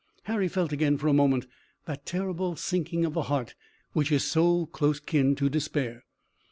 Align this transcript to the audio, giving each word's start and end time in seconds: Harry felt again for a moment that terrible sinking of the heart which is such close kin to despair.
Harry 0.23 0.47
felt 0.47 0.71
again 0.73 0.97
for 0.97 1.07
a 1.07 1.13
moment 1.13 1.45
that 1.85 2.07
terrible 2.07 2.55
sinking 2.55 3.05
of 3.05 3.13
the 3.13 3.21
heart 3.29 3.53
which 3.93 4.11
is 4.11 4.23
such 4.23 4.71
close 4.71 4.99
kin 4.99 5.35
to 5.35 5.47
despair. 5.47 6.03